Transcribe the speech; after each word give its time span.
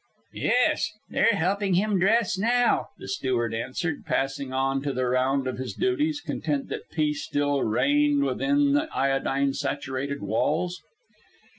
"Yes. 0.33 0.89
They're 1.11 1.35
helping 1.35 1.75
him 1.75 1.99
dress 1.99 2.35
now," 2.35 2.87
the 2.97 3.07
steward 3.07 3.53
answered, 3.53 4.03
passing 4.03 4.51
on 4.51 4.81
to 4.81 4.93
the 4.93 5.05
round 5.05 5.45
of 5.45 5.59
his 5.59 5.75
duties, 5.75 6.21
content 6.21 6.69
that 6.69 6.89
peace 6.89 7.23
still 7.23 7.61
reigned 7.61 8.23
within 8.23 8.73
the 8.73 8.87
iodine 8.91 9.53
saturated 9.53 10.23
walls. 10.23 10.81